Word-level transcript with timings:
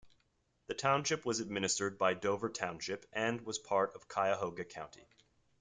The 0.65 0.73
township 0.73 1.25
was 1.27 1.39
administered 1.41 1.99
by 1.99 2.15
Dover 2.15 2.49
township 2.49 3.05
and 3.13 3.39
was 3.41 3.59
part 3.59 3.93
of 3.93 4.07
Cuyahoga 4.07 4.65
County. 4.65 5.07